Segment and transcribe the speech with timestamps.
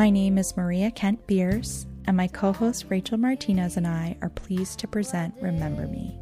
[0.00, 4.30] My name is Maria Kent Beers, and my co host Rachel Martinez and I are
[4.30, 6.18] pleased to present Remember Me.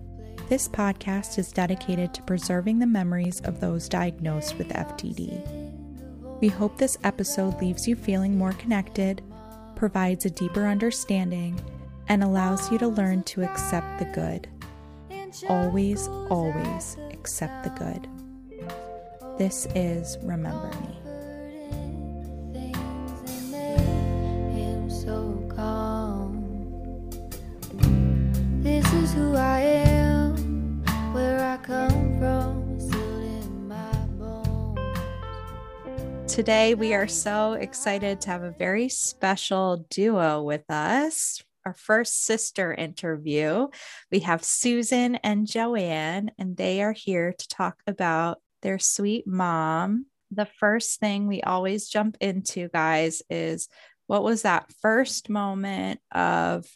[0.48, 6.40] This podcast is dedicated to preserving the memories of those diagnosed with FTD.
[6.40, 9.22] We hope this episode leaves you feeling more connected,
[9.76, 11.60] provides a deeper understanding,
[12.08, 14.48] and allows you to learn to accept the good.
[15.48, 18.08] Always, always accept the good.
[19.38, 21.07] This is Remember Me.
[36.38, 41.42] Today, we are so excited to have a very special duo with us.
[41.66, 43.66] Our first sister interview.
[44.12, 50.06] We have Susan and Joanne, and they are here to talk about their sweet mom.
[50.30, 53.68] The first thing we always jump into, guys, is
[54.06, 56.68] what was that first moment of,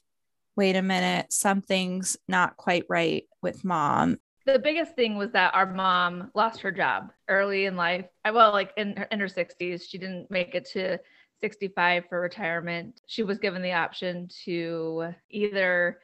[0.56, 4.18] wait a minute, something's not quite right with mom?
[4.44, 8.06] the biggest thing was that our mom lost her job early in life.
[8.24, 10.98] Well, like in her, in her 60s, she didn't make it to
[11.40, 13.00] 65 for retirement.
[13.06, 15.98] She was given the option to either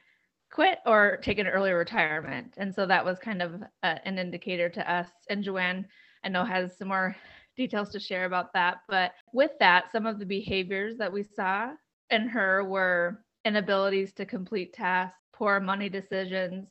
[0.52, 4.68] quit or take an early retirement, and so that was kind of a, an indicator
[4.68, 5.08] to us.
[5.28, 5.86] And Joanne,
[6.24, 7.16] I know, has some more
[7.56, 8.78] details to share about that.
[8.88, 11.72] But with that, some of the behaviors that we saw
[12.10, 16.68] in her were inabilities to complete tasks, poor money decisions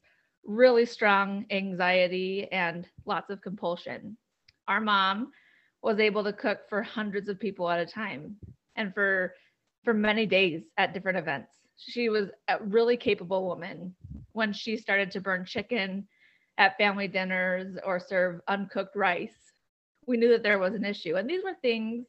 [0.47, 4.17] really strong anxiety and lots of compulsion.
[4.67, 5.31] Our mom
[5.83, 8.37] was able to cook for hundreds of people at a time
[8.75, 9.33] and for
[9.83, 11.53] for many days at different events.
[11.77, 13.93] She was a really capable woman
[14.31, 16.07] when she started to burn chicken
[16.57, 19.53] at family dinners or serve uncooked rice.
[20.05, 21.15] We knew that there was an issue.
[21.15, 22.07] And these were things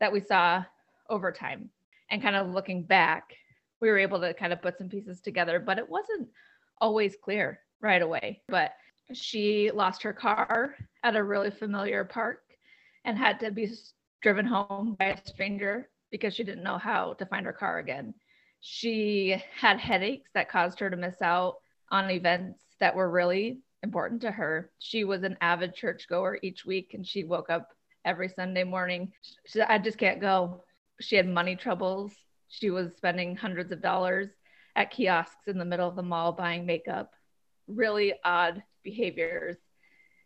[0.00, 0.64] that we saw
[1.10, 1.70] over time.
[2.10, 3.34] And kind of looking back,
[3.80, 6.28] we were able to kind of put some pieces together, but it wasn't
[6.80, 8.42] always clear right away.
[8.48, 8.72] But
[9.12, 12.40] she lost her car at a really familiar park
[13.04, 13.70] and had to be
[14.22, 18.14] driven home by a stranger because she didn't know how to find her car again.
[18.60, 21.56] She had headaches that caused her to miss out
[21.90, 24.70] on events that were really important to her.
[24.78, 27.68] She was an avid churchgoer each week and she woke up
[28.04, 29.12] every Sunday morning.
[29.22, 30.64] She said, I just can't go.
[31.00, 32.12] She had money troubles.
[32.58, 34.28] She was spending hundreds of dollars
[34.76, 37.12] at kiosks in the middle of the mall buying makeup
[37.66, 39.56] really odd behaviors.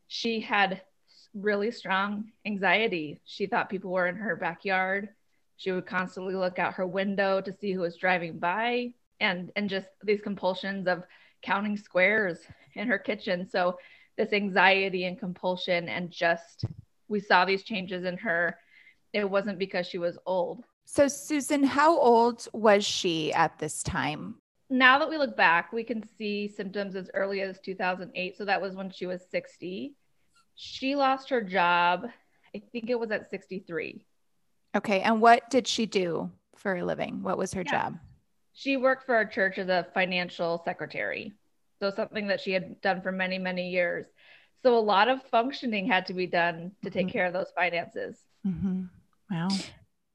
[0.09, 0.83] She had
[1.35, 3.21] really strong anxiety.
[3.25, 5.11] She thought people were in her backyard.
[5.57, 9.69] She would constantly look out her window to see who was driving by and and
[9.69, 11.05] just these compulsions of
[11.43, 12.39] counting squares
[12.75, 13.49] in her kitchen.
[13.49, 13.79] So
[14.17, 16.65] this anxiety and compulsion and just
[17.09, 18.59] we saw these changes in her.
[19.13, 20.65] It wasn't because she was old.
[20.91, 24.37] So Susan, how old was she at this time?
[24.71, 28.37] now that we look back, we can see symptoms as early as 2008.
[28.37, 29.95] So that was when she was 60.
[30.57, 32.07] She lost her job,
[32.55, 34.05] I think it was at 63.
[34.77, 35.01] Okay.
[35.01, 37.23] And what did she do for a living?
[37.23, 37.71] What was her yeah.
[37.71, 37.99] job?
[38.53, 41.33] She worked for a church as a financial secretary.
[41.81, 44.07] So something that she had done for many, many years.
[44.63, 47.13] So a lot of functioning had to be done to take mm-hmm.
[47.13, 48.19] care of those finances.
[48.45, 48.83] Mm-hmm.
[49.31, 49.49] Wow.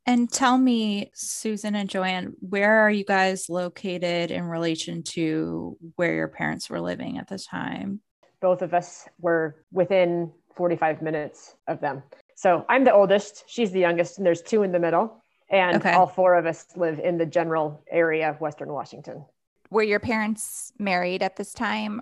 [0.05, 6.13] And tell me, Susan and Joanne, where are you guys located in relation to where
[6.13, 8.01] your parents were living at the time?
[8.41, 12.03] Both of us were within 45 minutes of them.
[12.35, 15.23] So I'm the oldest, she's the youngest, and there's two in the middle.
[15.49, 15.93] And okay.
[15.93, 19.23] all four of us live in the general area of Western Washington.
[19.69, 22.01] Were your parents married at this time?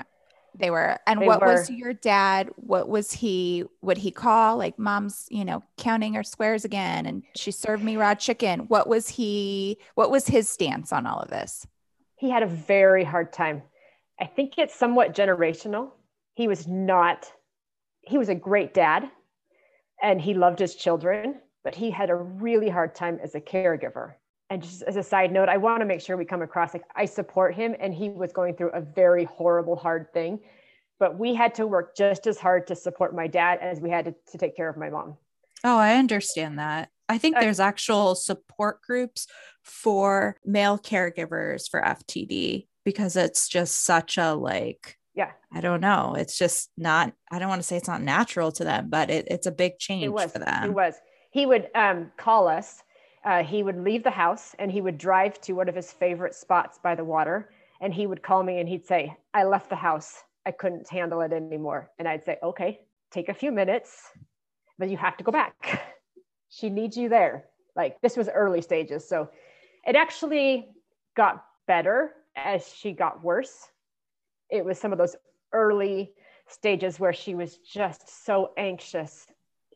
[0.58, 0.98] They were.
[1.08, 1.48] And they what were.
[1.48, 2.50] was your dad?
[2.56, 3.66] What was he?
[3.82, 7.98] Would he call like mom's, you know, counting her squares again and she served me
[7.98, 8.62] raw chicken?
[8.62, 9.78] What was he?
[9.96, 11.66] What was his stance on all of this?
[12.16, 13.64] He had a very hard time.
[14.20, 15.92] I think it's somewhat generational.
[16.36, 17.32] He was not,
[18.02, 19.10] he was a great dad
[20.02, 24.14] and he loved his children, but he had a really hard time as a caregiver
[24.52, 26.84] and just as a side note, I want to make sure we come across like
[26.94, 30.42] I support him and he was going through a very horrible, hard thing.
[31.00, 34.06] But we had to work just as hard to support my dad as we had
[34.06, 35.16] to, to take care of my mom.
[35.64, 36.90] Oh, I understand that.
[37.08, 39.26] I think there's actual support groups
[39.64, 46.16] for male caregivers for FTD because it's just such a like, yeah, I don't know.
[46.18, 49.28] It's just not, I don't want to say it's not natural to them, but it,
[49.30, 50.66] it's a big change it was, for them.
[50.66, 50.96] It was.
[51.32, 52.84] He would um, call us
[53.24, 56.36] uh, he would leave the house and he would drive to one of his favorite
[56.36, 57.52] spots by the water.
[57.80, 60.24] And he would call me and he'd say, I left the house.
[60.46, 61.92] I couldn't handle it anymore.
[62.00, 62.82] And I'd say, okay,
[63.12, 64.12] take a few minutes,
[64.80, 65.82] but you have to go back.
[66.50, 67.46] she needs you there.
[67.76, 69.08] Like this was early stages.
[69.08, 69.30] So
[69.86, 70.70] it actually
[71.16, 73.70] got better as she got worse.
[74.50, 75.16] It was some of those
[75.54, 76.12] early
[76.48, 79.28] stages where she was just so anxious.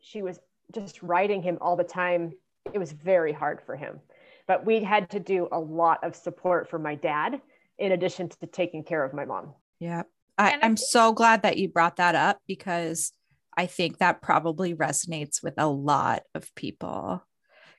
[0.02, 0.38] She was
[0.72, 2.32] just writing him all the time.
[2.72, 4.00] It was very hard for him.
[4.46, 7.40] But we had to do a lot of support for my dad
[7.78, 9.54] in addition to taking care of my mom.
[9.80, 10.02] Yeah.
[10.38, 13.12] I, I'm so glad that you brought that up because
[13.56, 17.24] I think that probably resonates with a lot of people.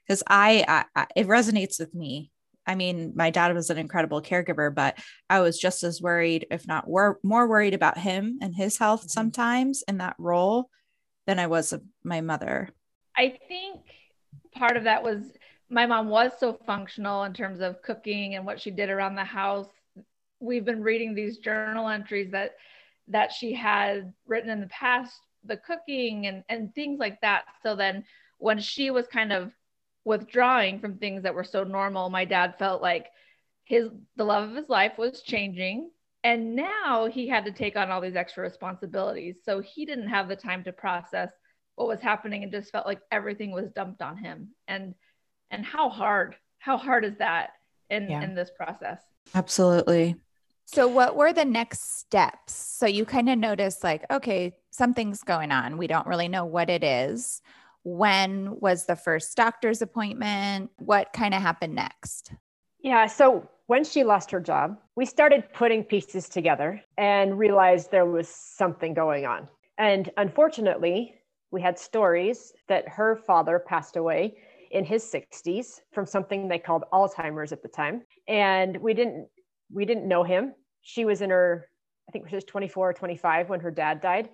[0.06, 2.32] Because I, I, I, it resonates with me.
[2.66, 4.98] I mean, my dad was an incredible caregiver, but
[5.30, 9.02] I was just as worried, if not wor- more worried about him and his health
[9.02, 9.10] mm-hmm.
[9.10, 10.70] sometimes in that role
[11.28, 12.70] than I was of my mother.
[13.16, 13.82] I think
[14.58, 15.22] part of that was
[15.70, 19.24] my mom was so functional in terms of cooking and what she did around the
[19.24, 19.68] house.
[20.40, 22.56] We've been reading these journal entries that
[23.10, 27.46] that she had written in the past, the cooking and and things like that.
[27.64, 28.04] So then
[28.38, 29.52] when she was kind of
[30.06, 33.08] withdrawing from things that were so normal, my dad felt like
[33.64, 35.90] his the love of his life was changing
[36.24, 39.38] and now he had to take on all these extra responsibilities.
[39.44, 41.30] So he didn't have the time to process
[41.78, 44.50] what was happening and just felt like everything was dumped on him.
[44.68, 44.94] And
[45.52, 47.52] and how hard how hard is that
[47.90, 48.24] in yeah.
[48.24, 49.02] in this process?
[49.34, 50.16] Absolutely.
[50.66, 52.54] So what were the next steps?
[52.54, 55.78] So you kind of noticed like okay something's going on.
[55.78, 57.42] We don't really know what it is.
[57.84, 60.72] When was the first doctor's appointment?
[60.78, 62.34] What kind of happened next?
[62.80, 68.08] Yeah so when she lost her job we started putting pieces together and realized there
[68.08, 69.48] was something going on.
[69.78, 71.14] And unfortunately
[71.52, 74.38] we had stories that her father passed away
[74.72, 78.02] in his 60s from something they called Alzheimer's at the time.
[78.28, 79.28] And we didn't
[79.72, 80.54] we didn't know him.
[80.82, 81.68] She was in her
[82.08, 84.30] I think she was 24 or 25 when her dad died.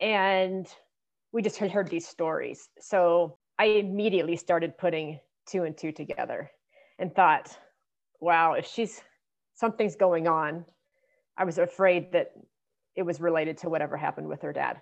[0.00, 0.66] And
[1.32, 2.68] we just had heard these stories.
[2.80, 6.50] So I immediately started putting two and two together
[6.98, 7.56] and thought,
[8.20, 9.00] wow, if she's
[9.54, 10.64] something's going on,
[11.36, 12.32] I was afraid that
[12.94, 14.80] it was related to whatever happened with her dad.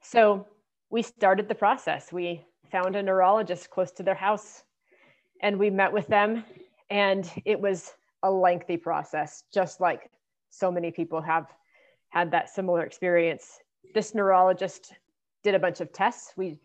[0.00, 0.46] So
[0.92, 2.12] we started the process.
[2.12, 4.62] We found a neurologist close to their house
[5.40, 6.44] and we met with them
[6.90, 10.10] and it was a lengthy process just like
[10.50, 11.46] so many people have
[12.10, 13.58] had that similar experience.
[13.94, 14.92] This neurologist
[15.42, 16.34] did a bunch of tests.
[16.36, 16.60] We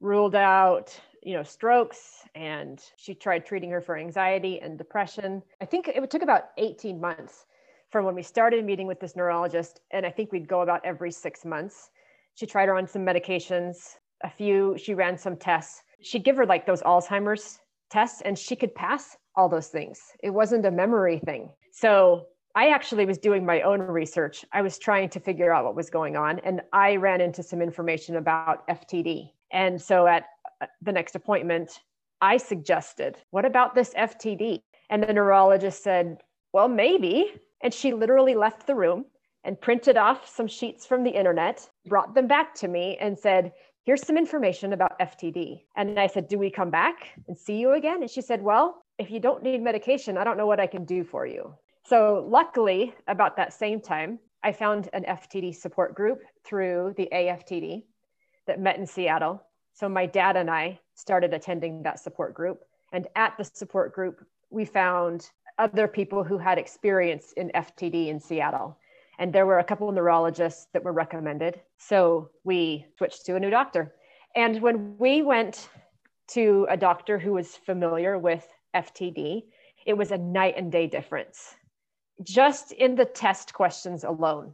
[0.00, 5.42] ruled out you know strokes and she tried treating her for anxiety and depression.
[5.60, 7.44] I think it took about 18 months
[7.90, 11.10] from when we started meeting with this neurologist and i think we'd go about every
[11.10, 11.90] six months
[12.36, 15.82] she tried her on some medications a few, she ran some tests.
[16.02, 17.58] She'd give her like those Alzheimer's
[17.90, 20.00] tests and she could pass all those things.
[20.22, 21.50] It wasn't a memory thing.
[21.72, 24.44] So I actually was doing my own research.
[24.52, 27.62] I was trying to figure out what was going on and I ran into some
[27.62, 29.30] information about FTD.
[29.50, 30.24] And so at
[30.60, 31.80] uh, the next appointment,
[32.20, 34.60] I suggested, What about this FTD?
[34.90, 36.22] And the neurologist said,
[36.52, 37.32] Well, maybe.
[37.62, 39.06] And she literally left the room
[39.46, 43.52] and printed off some sheets from the internet, brought them back to me, and said,
[43.84, 45.62] here's some information about FTD.
[45.76, 48.02] And I said, do we come back and see you again?
[48.02, 50.84] And she said, well, if you don't need medication, I don't know what I can
[50.84, 51.54] do for you.
[51.84, 57.84] So luckily, about that same time, I found an FTD support group through the AFTD
[58.48, 59.40] that met in Seattle.
[59.74, 62.64] So my dad and I started attending that support group.
[62.92, 68.18] And at the support group, we found other people who had experience in FTD in
[68.18, 68.76] Seattle
[69.18, 71.60] and there were a couple of neurologists that were recommended.
[71.78, 73.94] So we switched to a new doctor.
[74.34, 75.68] And when we went
[76.28, 79.44] to a doctor who was familiar with FTD,
[79.86, 81.54] it was a night and day difference
[82.22, 84.52] just in the test questions alone.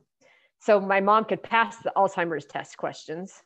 [0.60, 3.42] So my mom could pass the Alzheimer's test questions,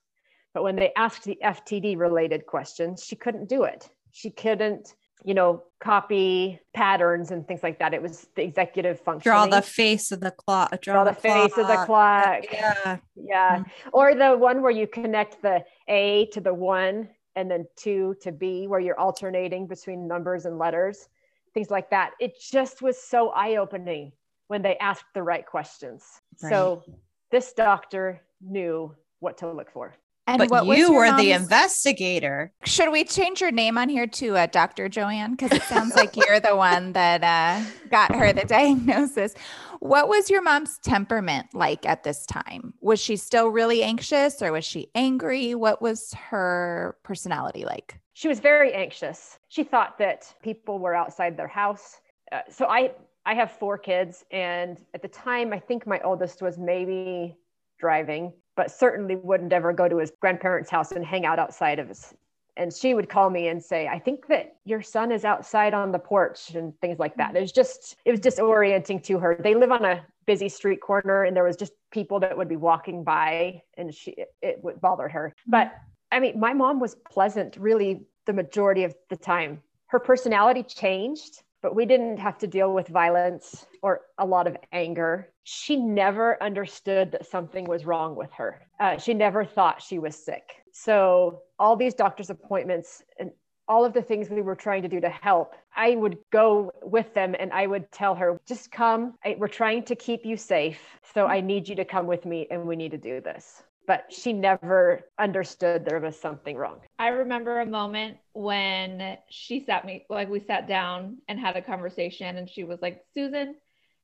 [0.55, 3.89] but when they asked the FTD related questions, she couldn't do it.
[4.13, 4.95] She couldn't
[5.25, 7.95] you know, copy patterns and things like that.
[7.95, 9.31] It was the executive function.
[9.31, 10.81] Draw the face of the clock.
[10.81, 11.59] Draw, draw the, the face clock.
[11.59, 12.45] of the clock.
[12.53, 12.97] Yeah.
[13.17, 13.57] Yeah.
[13.59, 13.89] Mm-hmm.
[13.93, 18.33] Or the one where you connect the A to the one and then two to
[18.33, 21.09] B, where you're alternating between numbers and letters,
[21.55, 22.13] things like that.
[22.19, 24.13] It just was so eye opening
[24.49, 26.05] when they asked the right questions.
[26.43, 26.51] Right.
[26.51, 26.83] So
[27.31, 29.95] this doctor knew what to look for.
[30.27, 32.53] And but what you were the investigator.
[32.65, 34.89] Should we change your name on here to uh, Dr.
[34.89, 35.33] Joanne?
[35.33, 39.35] Because it sounds like you're the one that uh, got her the diagnosis.
[39.79, 42.75] What was your mom's temperament like at this time?
[42.81, 45.55] Was she still really anxious or was she angry?
[45.55, 48.01] What was her personality like?
[48.15, 49.39] She was very anxious.
[49.49, 52.01] She thought that people were outside their house.
[52.33, 52.93] Uh, so I
[53.27, 57.37] I have four kids, and at the time, I think my oldest was maybe
[57.79, 61.89] driving but certainly wouldn't ever go to his grandparents' house and hang out outside of
[61.89, 62.15] his
[62.59, 65.93] and she would call me and say i think that your son is outside on
[65.93, 67.29] the porch and things like that.
[67.29, 67.37] Mm-hmm.
[67.37, 69.39] It was just it was disorienting to her.
[69.43, 72.57] They live on a busy street corner and there was just people that would be
[72.57, 75.29] walking by and she it, it would bother her.
[75.29, 75.51] Mm-hmm.
[75.51, 75.75] But
[76.13, 79.63] i mean my mom was pleasant really the majority of the time.
[79.87, 84.57] Her personality changed but we didn't have to deal with violence or a lot of
[84.71, 85.33] anger.
[85.43, 88.69] She never understood that something was wrong with her.
[88.79, 90.63] Uh, she never thought she was sick.
[90.71, 93.33] So, all these doctor's appointments and
[93.67, 97.13] all of the things we were trying to do to help, I would go with
[97.15, 99.15] them and I would tell her, just come.
[99.25, 100.79] I, we're trying to keep you safe.
[101.15, 104.13] So, I need you to come with me and we need to do this but
[104.13, 106.81] she never understood there was something wrong.
[106.99, 111.63] I remember a moment when she sat me, like we sat down and had a
[111.63, 113.55] conversation, and she was like, Susan,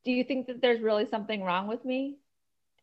[0.05, 2.17] do you think that there's really something wrong with me?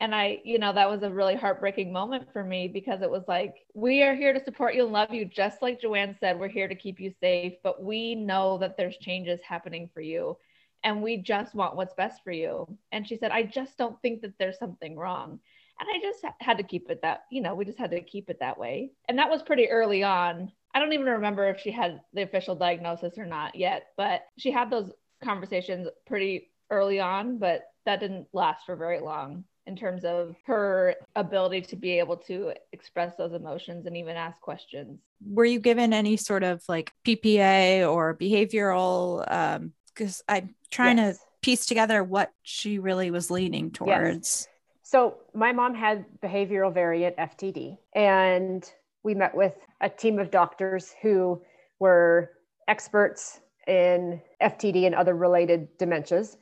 [0.01, 3.23] And I, you know, that was a really heartbreaking moment for me because it was
[3.27, 5.25] like, we are here to support you and love you.
[5.25, 8.95] Just like Joanne said, we're here to keep you safe, but we know that there's
[8.97, 10.37] changes happening for you
[10.85, 12.77] and we just want what's best for you.
[12.93, 15.39] And she said, I just don't think that there's something wrong
[15.79, 18.29] and I just had to keep it that, you know, we just had to keep
[18.29, 18.91] it that way.
[19.07, 20.51] And that was pretty early on.
[20.73, 24.51] I don't even remember if she had the official diagnosis or not yet, but she
[24.51, 24.91] had those
[25.23, 30.95] conversations pretty early on, but that didn't last for very long in terms of her
[31.15, 34.99] ability to be able to express those emotions and even ask questions.
[35.25, 39.31] Were you given any sort of like PPA or behavioral?
[39.31, 41.17] Um, because I'm trying yes.
[41.17, 43.89] to piece together what she really was leaning towards.
[43.89, 44.47] Yes.
[44.91, 48.67] So my mom had behavioral variant FTD, and
[49.03, 51.39] we met with a team of doctors who
[51.77, 52.31] were
[52.67, 56.37] experts in FTD and other related dementias.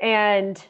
[0.00, 0.64] And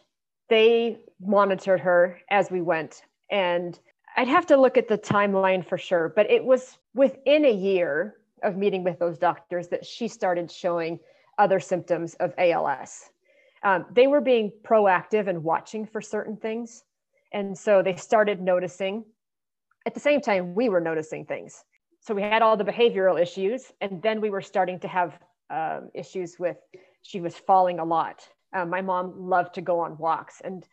[0.48, 3.02] they monitored her as we went.
[3.30, 3.78] And
[4.16, 8.16] I'd have to look at the timeline for sure, but it was within a year
[8.42, 10.98] of meeting with those doctors that she started showing
[11.38, 13.10] other symptoms of ALS.
[13.62, 16.82] Um, they were being proactive and watching for certain things.
[17.32, 19.04] And so they started noticing.
[19.86, 21.64] At the same time, we were noticing things.
[22.00, 25.18] So we had all the behavioral issues, and then we were starting to have
[25.50, 26.56] um, issues with
[27.02, 28.26] she was falling a lot.
[28.54, 30.66] Um, my mom loved to go on walks, and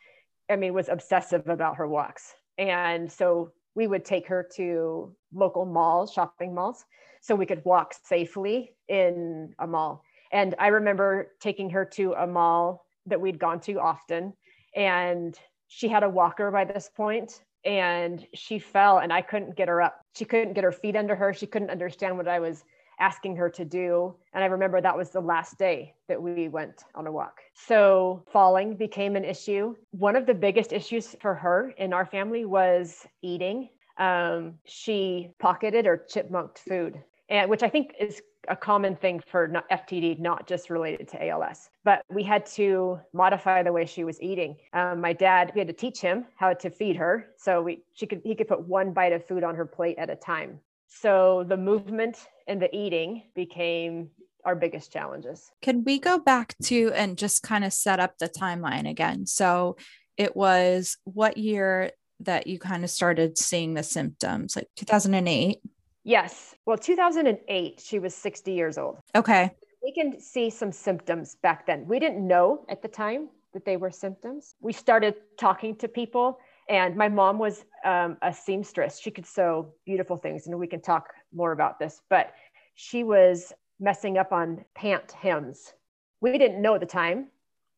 [0.49, 2.33] I mean was obsessive about her walks.
[2.57, 6.85] And so we would take her to local malls, shopping malls,
[7.21, 10.03] so we could walk safely in a mall.
[10.31, 14.33] And I remember taking her to a mall that we'd gone to often,
[14.75, 15.37] and
[15.67, 19.81] she had a walker by this point and she fell and I couldn't get her
[19.81, 20.01] up.
[20.15, 21.33] She couldn't get her feet under her.
[21.33, 22.63] She couldn't understand what I was
[22.99, 24.15] asking her to do.
[24.33, 27.41] And I remember that was the last day that we went on a walk.
[27.53, 29.75] So falling became an issue.
[29.91, 33.69] One of the biggest issues for her in our family was eating.
[33.97, 39.47] Um, she pocketed or chipmunked food, and which I think is a common thing for
[39.71, 41.69] FTD, not just related to ALS.
[41.83, 44.57] But we had to modify the way she was eating.
[44.73, 48.05] Um, my dad, we had to teach him how to feed her, so we she
[48.05, 50.59] could he could put one bite of food on her plate at a time.
[50.87, 54.09] So the movement and the eating became
[54.45, 55.51] our biggest challenges.
[55.61, 59.25] Can we go back to and just kind of set up the timeline again?
[59.25, 59.75] So
[60.15, 65.59] it was what year that you kind of started seeing the symptoms, like 2008?
[66.07, 66.55] Yes.
[66.65, 68.99] Well, 2008, she was 60 years old.
[69.13, 69.51] Okay.
[69.83, 71.85] We can see some symptoms back then.
[71.85, 74.55] We didn't know at the time that they were symptoms.
[74.61, 79.01] We started talking to people, and my mom was um, a seamstress.
[79.01, 82.33] She could sew beautiful things, and we can talk more about this, but
[82.75, 85.73] she was messing up on pant hems.
[86.21, 87.27] We didn't know at the time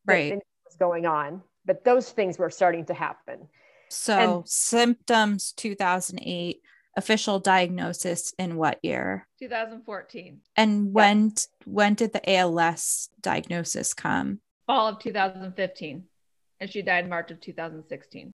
[0.06, 0.34] right.
[0.34, 3.48] what was going on, but those things were starting to happen.
[3.88, 6.62] So, and, symptoms 2008
[6.96, 9.26] official diagnosis in what year?
[9.38, 10.40] 2014.
[10.56, 11.32] And when yeah.
[11.64, 14.40] when did the ALS diagnosis come?
[14.66, 16.04] Fall of 2015.
[16.60, 18.32] And she died March of 2016.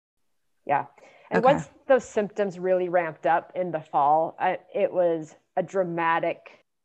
[0.65, 0.85] Yeah.
[1.31, 1.53] And okay.
[1.53, 6.37] once those symptoms really ramped up in the fall, I, it was a dramatic,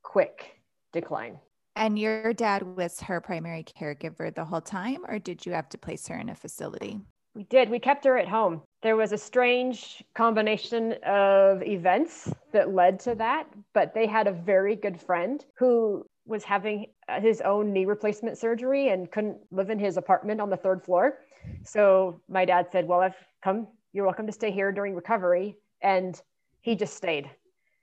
[0.02, 0.60] quick
[0.92, 1.38] decline.
[1.74, 5.78] And your dad was her primary caregiver the whole time, or did you have to
[5.78, 7.00] place her in a facility?
[7.36, 7.68] We did.
[7.68, 8.62] We kept her at home.
[8.82, 14.32] There was a strange combination of events that led to that, but they had a
[14.32, 16.86] very good friend who was having
[17.20, 21.18] his own knee replacement surgery and couldn't live in his apartment on the third floor.
[21.62, 25.56] So my dad said, Well, I've come, you're welcome to stay here during recovery.
[25.82, 26.18] And
[26.62, 27.30] he just stayed.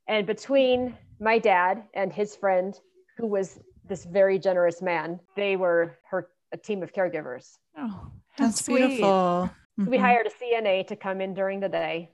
[0.07, 2.73] And between my dad and his friend,
[3.17, 7.57] who was this very generous man, they were her a team of caregivers.
[7.77, 9.49] Oh, that's, beautiful.
[9.79, 9.89] Mm-hmm.
[9.89, 12.09] We hired a CNA to come in during the day.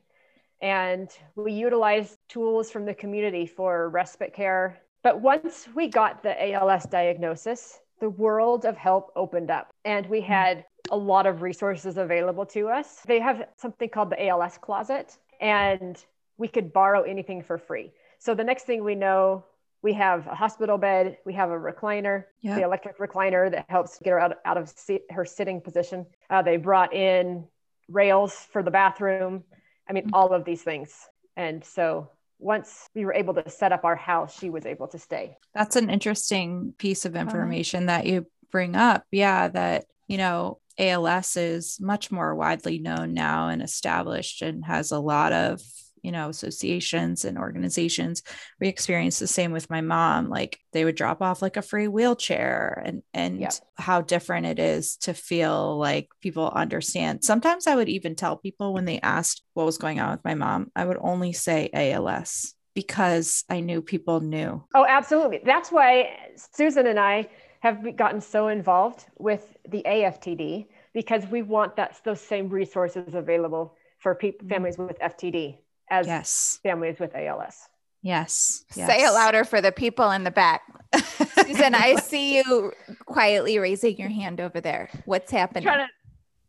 [0.62, 4.80] and we utilized tools from the community for respite care.
[5.04, 10.20] But once we got the ALS diagnosis, the world of help opened up and we
[10.20, 10.28] hmm.
[10.28, 13.02] had a lot of resources available to us.
[13.06, 16.04] They have something called the ALS closet, and
[16.38, 17.92] we could borrow anything for free.
[18.18, 19.46] So the next thing we know,
[19.82, 24.12] we have a hospital bed, we have a recliner, the electric recliner that helps get
[24.12, 24.74] her out, out of
[25.10, 26.06] her sitting position.
[26.30, 27.46] Uh, they brought in
[27.88, 29.44] rails for the bathroom.
[29.90, 30.16] I mean, mm-hmm.
[30.16, 30.94] all of these things.
[31.38, 32.10] And so
[32.40, 35.38] once we were able to set up our house, she was able to stay.
[35.54, 39.04] That's an interesting piece of information that you bring up.
[39.12, 44.92] Yeah, that, you know, ALS is much more widely known now and established and has
[44.92, 45.62] a lot of
[46.04, 48.24] you know associations and organizations
[48.60, 51.88] we experienced the same with my mom like they would drop off like a free
[51.88, 53.54] wheelchair and and yep.
[53.78, 58.74] how different it is to feel like people understand sometimes i would even tell people
[58.74, 62.54] when they asked what was going on with my mom i would only say als
[62.74, 66.10] because i knew people knew oh absolutely that's why
[66.54, 67.28] susan and i
[67.62, 73.76] have gotten so involved with the aftd because we want that those same resources available
[74.00, 74.50] for people mm.
[74.50, 75.58] families with ftd
[75.90, 76.60] as yes.
[76.64, 77.68] families with ALS.
[78.02, 78.64] Yes.
[78.76, 78.88] yes.
[78.88, 80.62] Say it louder for the people in the back.
[81.46, 82.72] Susan, I see you
[83.06, 84.90] quietly raising your hand over there.
[85.06, 85.66] What's happening?
[85.66, 85.88] To,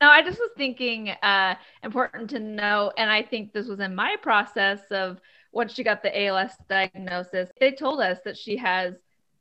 [0.00, 3.94] no, I just was thinking uh, important to know, and I think this was in
[3.94, 5.20] my process of
[5.52, 8.94] once she got the ALS diagnosis, they told us that she has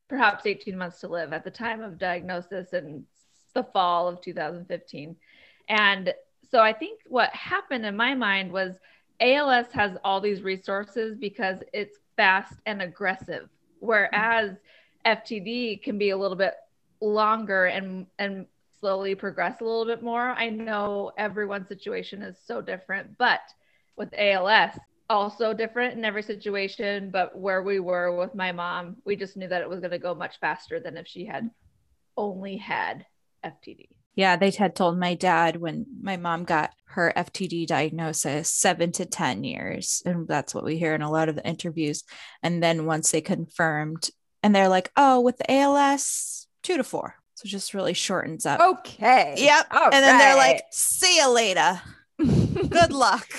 [0.08, 3.06] perhaps 18 months to live at the time of diagnosis in
[3.53, 5.15] the fall of 2015.
[5.70, 6.13] And
[6.50, 8.75] so I think what happened in my mind was
[9.20, 13.50] ALS has all these resources because it's fast and aggressive,
[13.80, 14.56] whereas
[15.06, 16.54] FTD can be a little bit
[17.02, 18.46] longer and and
[18.80, 20.32] slowly progress a little bit more.
[20.32, 23.41] I know everyone's situation is so different, but
[23.98, 24.78] with ALS,
[25.10, 27.10] also different in every situation.
[27.12, 30.00] But where we were with my mom, we just knew that it was going to
[30.00, 31.50] go much faster than if she had
[32.15, 33.06] only had
[33.46, 33.89] FTD.
[34.19, 39.05] Yeah, they had told my dad when my mom got her FTD diagnosis, seven to
[39.05, 40.03] 10 years.
[40.05, 42.03] And that's what we hear in a lot of the interviews.
[42.43, 44.10] And then once they confirmed,
[44.43, 47.15] and they're like, oh, with the ALS, two to four.
[47.36, 48.60] So just really shortens up.
[48.60, 49.36] Okay.
[49.38, 49.67] Yep.
[49.71, 50.19] All and then right.
[50.19, 51.82] they're like, see you later.
[52.17, 53.29] Good luck.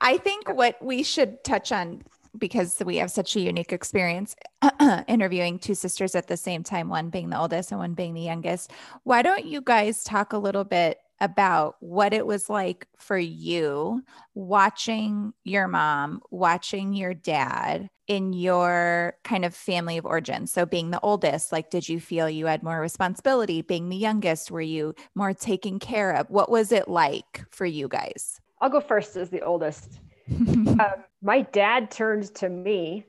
[0.00, 2.02] I think what we should touch on
[2.38, 4.34] because we have such a unique experience
[5.08, 8.20] interviewing two sisters at the same time, one being the oldest and one being the
[8.20, 8.72] youngest.
[9.04, 14.02] Why don't you guys talk a little bit about what it was like for you
[14.34, 20.46] watching your mom, watching your dad in your kind of family of origin.
[20.46, 23.62] So, being the oldest, like, did you feel you had more responsibility?
[23.62, 26.28] Being the youngest, were you more taken care of?
[26.30, 28.40] What was it like for you guys?
[28.60, 30.00] I'll go first as the oldest.
[30.30, 30.78] Um,
[31.22, 33.04] my dad turned to me,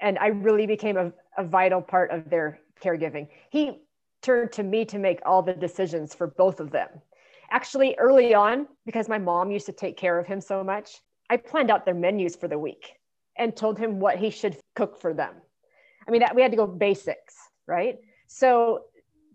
[0.00, 3.28] and I really became a, a vital part of their caregiving.
[3.50, 3.82] He
[4.22, 6.88] turned to me to make all the decisions for both of them.
[7.50, 11.00] Actually, early on, because my mom used to take care of him so much,
[11.30, 12.94] I planned out their menus for the week
[13.36, 15.34] and told him what he should cook for them.
[16.06, 17.34] I mean, that we had to go basics,
[17.66, 17.98] right?
[18.26, 18.84] So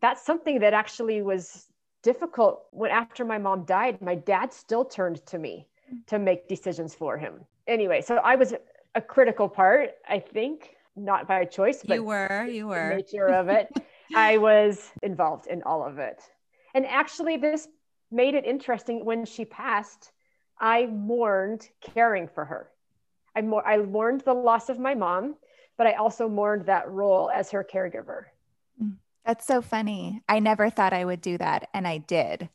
[0.02, 1.68] that's something that actually was
[2.04, 5.68] difficult when after my mom died, my dad still turned to me
[6.08, 7.46] to make decisions for him.
[7.68, 8.54] Anyway, so I was
[8.96, 13.50] a critical part, I think, not by choice, but you were, you were nature of
[13.50, 13.70] it.
[14.16, 16.22] I was involved in all of it.
[16.74, 17.68] And actually, this
[18.12, 20.12] made it interesting when she passed.
[20.60, 22.70] I mourned caring for her.
[23.36, 25.36] I, I mourned the loss of my mom,
[25.78, 28.26] but I also mourned that role as her caregiver.
[28.82, 30.22] Mm, that's so funny.
[30.28, 32.50] I never thought I would do that, and I did.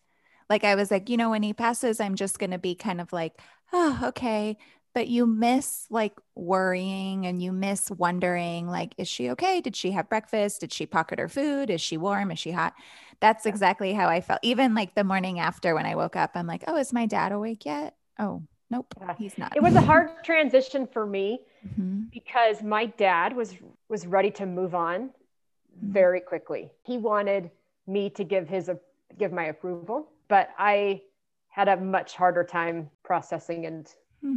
[0.48, 3.00] Like I was like, you know, when he passes, I'm just going to be kind
[3.00, 3.40] of like,
[3.72, 4.56] oh, okay.
[4.94, 9.60] But you miss like worrying and you miss wondering, like, is she okay?
[9.60, 10.60] Did she have breakfast?
[10.60, 11.68] Did she pocket her food?
[11.68, 12.30] Is she warm?
[12.30, 12.74] Is she hot?
[13.20, 14.40] That's exactly how I felt.
[14.42, 17.32] Even like the morning after when I woke up, I'm like, oh, is my dad
[17.32, 17.96] awake yet?
[18.20, 19.56] Oh, nope, he's not.
[19.56, 22.02] It was a hard transition for me mm-hmm.
[22.12, 23.54] because my dad was
[23.88, 25.92] was ready to move on mm-hmm.
[25.92, 26.70] very quickly.
[26.84, 27.50] He wanted
[27.86, 28.70] me to give his
[29.18, 31.02] give my approval but I
[31.48, 33.88] had a much harder time processing and
[34.20, 34.36] hmm.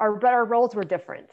[0.00, 1.30] our but our roles were different.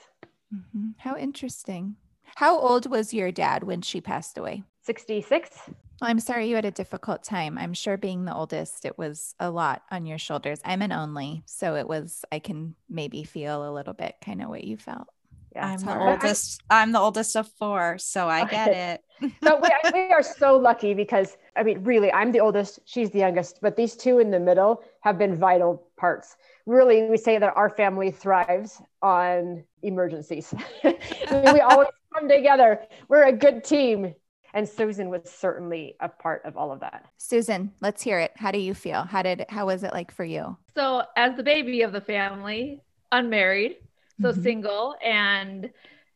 [0.53, 0.89] Mm-hmm.
[0.97, 1.95] How interesting.
[2.35, 4.63] How old was your dad when she passed away?
[4.83, 5.69] 66.
[6.01, 7.57] I'm sorry you had a difficult time.
[7.57, 10.59] I'm sure being the oldest, it was a lot on your shoulders.
[10.65, 14.49] I'm an only, so it was, I can maybe feel a little bit kind of
[14.49, 15.07] what you felt.
[15.53, 16.61] Yeah, I'm the oldest.
[16.69, 19.31] I'm the oldest of four, so I get it.
[19.43, 22.79] so we, we are so lucky because I mean, really, I'm the oldest.
[22.85, 26.37] She's the youngest, but these two in the middle have been vital parts.
[26.65, 30.53] Really, we say that our family thrives on emergencies.
[30.83, 32.81] We always come together.
[33.07, 34.13] We're a good team.
[34.53, 37.05] And Susan was certainly a part of all of that.
[37.17, 38.31] Susan, let's hear it.
[38.35, 39.03] How do you feel?
[39.03, 40.57] How did how was it like for you?
[40.75, 42.81] So, as the baby of the family,
[43.13, 43.77] unmarried,
[44.19, 44.41] so mm-hmm.
[44.41, 45.69] single and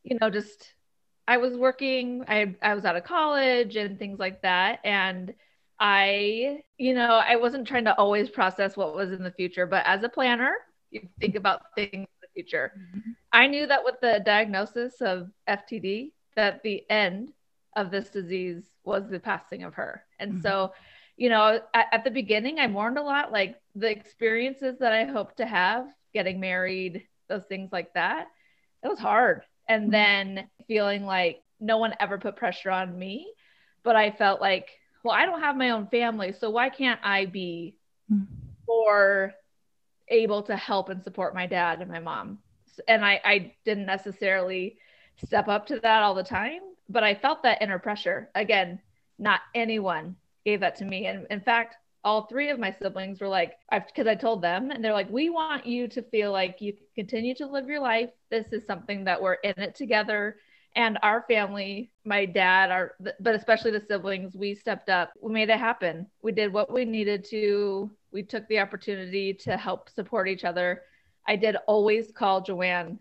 [0.03, 0.73] you know just
[1.27, 5.33] i was working i i was out of college and things like that and
[5.79, 9.83] i you know i wasn't trying to always process what was in the future but
[9.85, 10.53] as a planner
[10.91, 13.11] you think about things in the future mm-hmm.
[13.31, 17.31] i knew that with the diagnosis of ftd that the end
[17.75, 20.41] of this disease was the passing of her and mm-hmm.
[20.41, 20.71] so
[21.17, 25.03] you know at, at the beginning i mourned a lot like the experiences that i
[25.03, 28.27] hoped to have getting married those things like that,
[28.83, 29.43] it was hard.
[29.67, 29.91] And mm-hmm.
[29.91, 33.31] then feeling like no one ever put pressure on me,
[33.83, 34.69] but I felt like,
[35.03, 37.75] well, I don't have my own family, so why can't I be
[38.11, 38.25] mm-hmm.
[38.67, 39.33] more
[40.07, 42.39] able to help and support my dad and my mom?
[42.87, 44.77] And I, I didn't necessarily
[45.23, 48.29] step up to that all the time, but I felt that inner pressure.
[48.35, 48.79] Again,
[49.17, 51.07] not anyone gave that to me.
[51.07, 54.69] And in fact, all three of my siblings were like, because I, I told them,
[54.69, 58.11] and they're like, we want you to feel like you continue to live your life.
[58.29, 60.37] This is something that we're in it together.
[60.75, 65.13] And our family, my dad, our but especially the siblings, we stepped up.
[65.19, 66.05] We made it happen.
[66.21, 67.89] We did what we needed to.
[68.11, 70.83] We took the opportunity to help support each other.
[71.27, 72.99] I did always call Joanne,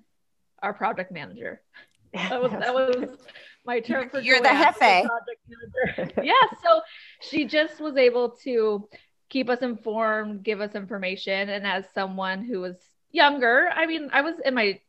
[0.62, 1.60] our project manager.
[2.14, 3.18] That was that was
[3.64, 6.12] my term for you're the jefe.
[6.22, 6.80] yeah, so
[7.20, 8.88] she just was able to
[9.28, 12.76] keep us informed, give us information, and as someone who was
[13.10, 14.80] younger, I mean, I was in my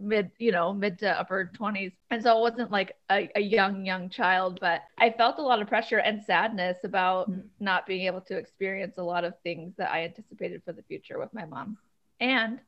[0.00, 1.92] mid, you know, mid to upper 20s.
[2.10, 5.60] And so it wasn't like a, a, young, young child, but I felt a lot
[5.60, 7.40] of pressure and sadness about mm-hmm.
[7.60, 11.18] not being able to experience a lot of things that I anticipated for the future
[11.18, 11.76] with my mom.
[12.18, 12.60] And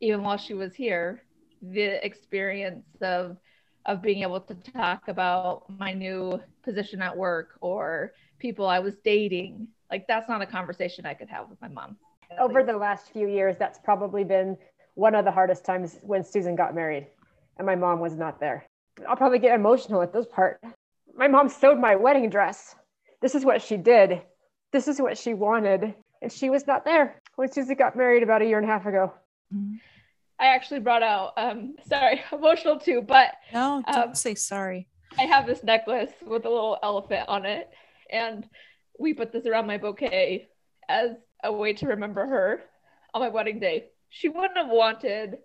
[0.00, 1.22] even while she was here,
[1.62, 3.36] the experience of
[3.86, 8.94] of being able to talk about my new position at work or people I was
[9.04, 9.68] dating.
[9.90, 11.96] Like that's not a conversation I could have with my mom.
[12.38, 14.56] Over the last few years, that's probably been
[14.94, 17.06] one of the hardest times when Susan got married
[17.58, 18.66] and my mom was not there.
[19.08, 20.60] I'll probably get emotional at this part.
[21.16, 22.74] My mom sewed my wedding dress.
[23.20, 24.22] This is what she did.
[24.72, 25.94] This is what she wanted.
[26.22, 28.86] And she was not there when Susan got married about a year and a half
[28.86, 29.12] ago.
[29.54, 29.76] Mm-hmm.
[30.44, 34.86] I actually brought out, um, sorry, emotional too, but no, don't um, say sorry.
[35.18, 37.70] I have this necklace with a little elephant on it,
[38.10, 38.46] and
[38.98, 40.48] we put this around my bouquet
[40.86, 41.12] as
[41.44, 42.60] a way to remember her
[43.14, 43.86] on my wedding day.
[44.10, 45.38] She wouldn't have wanted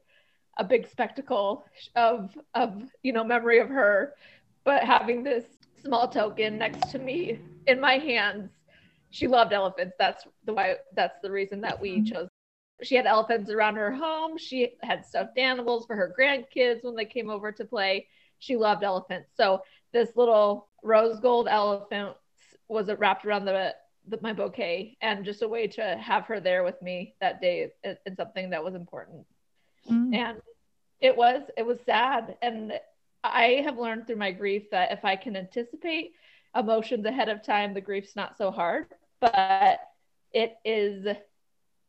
[0.57, 1.63] a big spectacle
[1.95, 4.15] of of you know memory of her,
[4.65, 5.45] but having this
[5.81, 8.51] small token next to me in my hands.
[9.11, 9.95] She loved elephants.
[9.97, 10.75] That's the why.
[10.93, 12.13] That's the reason that we mm-hmm.
[12.13, 12.29] chose
[12.81, 14.37] she had elephants around her home.
[14.37, 18.07] She had stuffed animals for her grandkids when they came over to play.
[18.39, 19.29] She loved elephants.
[19.35, 22.15] So this little rose gold elephant
[22.67, 23.75] was wrapped around the,
[24.07, 27.71] the, my bouquet and just a way to have her there with me that day
[27.83, 29.25] and something that was important.
[29.89, 30.15] Mm.
[30.15, 30.41] And
[31.01, 32.73] it was it was sad and
[33.23, 36.13] I have learned through my grief that if I can anticipate
[36.55, 38.87] emotions ahead of time, the grief's not so hard.
[39.19, 39.79] But
[40.31, 41.05] it is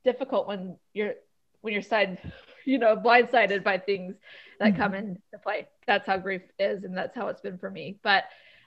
[0.04, 1.14] difficult when you're
[1.60, 2.18] when you're side
[2.64, 4.14] you know blindsided by things
[4.58, 4.82] that mm-hmm.
[4.82, 5.66] come into play.
[5.86, 7.98] That's how grief is and that's how it's been for me.
[8.02, 8.24] But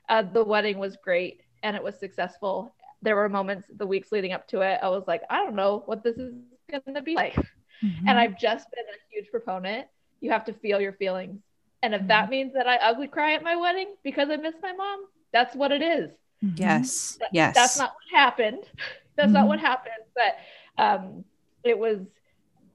[0.10, 2.76] uh, the wedding was great and it was successful.
[3.02, 5.84] There were moments the weeks leading up to it i was like i don't know
[5.86, 6.34] what this is
[6.70, 7.36] going to be like.
[7.84, 8.08] Mm-hmm.
[8.08, 9.88] and i've just been a huge proponent.
[10.22, 11.42] You have to feel your feelings.
[11.82, 12.08] And if mm-hmm.
[12.08, 15.56] that means that i ugly cry at my wedding because i miss my mom that's
[15.56, 16.12] what it is.
[16.44, 16.56] Mm-hmm.
[16.58, 17.20] yes.
[17.32, 17.56] Yes.
[17.56, 18.64] that's not what happened.
[19.16, 20.38] That's not what happened but
[20.78, 21.24] um,
[21.64, 22.00] it was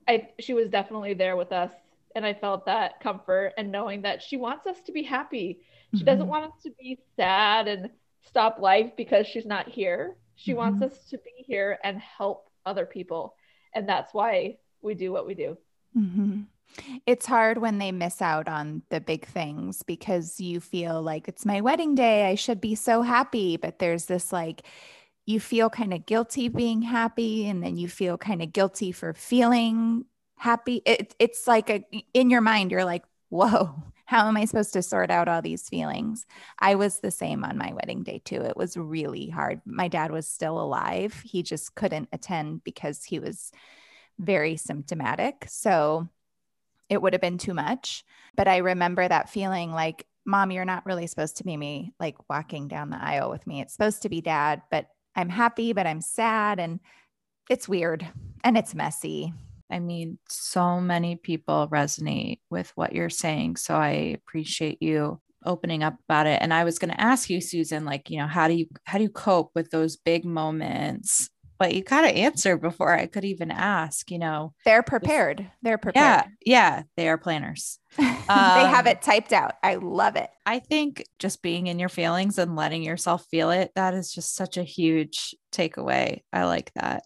[0.07, 1.71] I she was definitely there with us
[2.15, 5.61] and I felt that comfort and knowing that she wants us to be happy.
[5.93, 6.07] She mm-hmm.
[6.07, 7.91] doesn't want us to be sad and
[8.27, 10.17] stop life because she's not here.
[10.35, 10.59] She mm-hmm.
[10.59, 13.35] wants us to be here and help other people.
[13.75, 15.57] And that's why we do what we do.
[15.97, 16.41] Mm-hmm.
[17.07, 21.47] It's hard when they miss out on the big things because you feel like it's
[21.47, 22.29] my wedding day.
[22.29, 23.57] I should be so happy.
[23.57, 24.63] But there's this like,
[25.29, 29.13] you feel kind of guilty being happy and then you feel kind of guilty for
[29.13, 33.75] feeling happy it, it's like a, in your mind you're like whoa
[34.07, 36.25] how am i supposed to sort out all these feelings
[36.59, 40.11] i was the same on my wedding day too it was really hard my dad
[40.11, 43.53] was still alive he just couldn't attend because he was
[44.19, 46.09] very symptomatic so
[46.89, 48.05] it would have been too much.
[48.37, 52.17] But I remember that feeling like, mom, you're not really supposed to be me, like
[52.29, 53.61] walking down the aisle with me.
[53.61, 56.59] It's supposed to be dad, but I'm happy, but I'm sad.
[56.61, 56.81] And
[57.51, 58.07] it's weird
[58.45, 59.33] and it's messy.
[59.71, 63.57] I mean, so many people resonate with what you're saying.
[63.57, 66.41] So I appreciate you opening up about it.
[66.41, 68.99] And I was going to ask you, Susan, like, you know, how do you how
[68.99, 71.31] do you cope with those big moments?
[71.59, 74.55] But you kind of answered before I could even ask, you know.
[74.65, 75.51] They're prepared.
[75.63, 76.25] They're prepared.
[76.45, 76.81] Yeah.
[76.81, 76.83] Yeah.
[76.97, 77.79] They are planners.
[77.99, 79.55] they have um, it typed out.
[79.63, 80.31] I love it.
[80.47, 84.35] I think just being in your feelings and letting yourself feel it, that is just
[84.35, 86.21] such a huge takeaway.
[86.33, 87.03] I like that.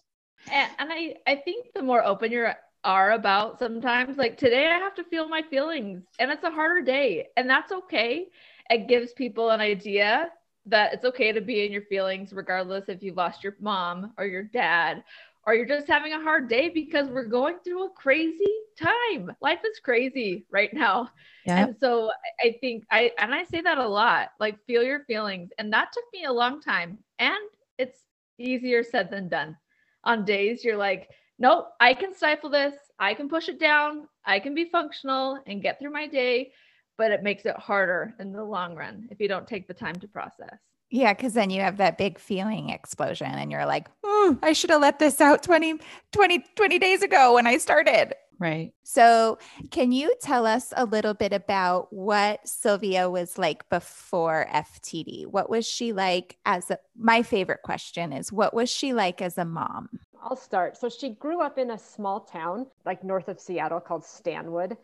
[0.51, 2.47] And, and I, I think the more open you
[2.83, 6.81] are about sometimes, like today, I have to feel my feelings and it's a harder
[6.81, 8.27] day, and that's okay.
[8.69, 10.29] It gives people an idea
[10.65, 14.25] that it's okay to be in your feelings, regardless if you lost your mom or
[14.25, 15.03] your dad
[15.45, 18.45] or you're just having a hard day because we're going through a crazy
[18.79, 19.31] time.
[19.41, 21.09] Life is crazy right now.
[21.45, 21.65] Yeah.
[21.65, 25.49] And so I think I and I say that a lot, like feel your feelings.
[25.57, 26.97] And that took me a long time.
[27.19, 27.35] And
[27.77, 27.99] it's
[28.39, 29.57] easier said than done
[30.05, 32.75] on days you're like, nope, I can stifle this.
[32.99, 34.07] I can push it down.
[34.25, 36.51] I can be functional and get through my day.
[36.97, 39.95] But it makes it harder in the long run if you don't take the time
[39.95, 40.57] to process.
[40.93, 44.69] Yeah, because then you have that big feeling explosion and you're like, oh, I should
[44.69, 45.79] have let this out 20,
[46.11, 48.13] 20, 20 days ago when I started.
[48.37, 48.73] Right.
[48.83, 49.39] So,
[49.71, 55.27] can you tell us a little bit about what Sylvia was like before FTD?
[55.27, 59.37] What was she like as a, my favorite question is what was she like as
[59.37, 59.89] a mom?
[60.21, 60.77] I'll start.
[60.77, 64.77] So, she grew up in a small town like north of Seattle called Stanwood.